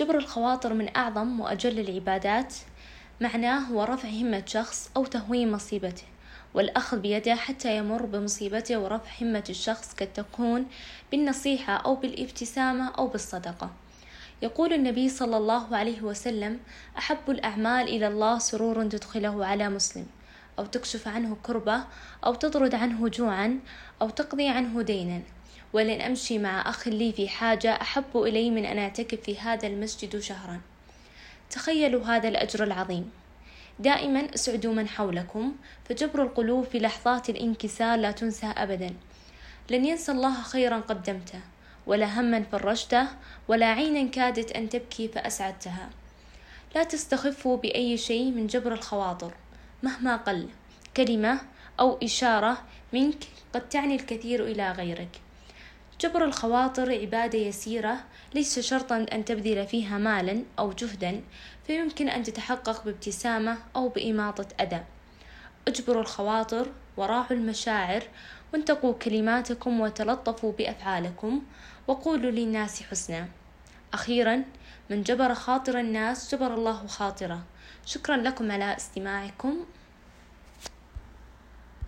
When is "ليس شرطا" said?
58.34-59.06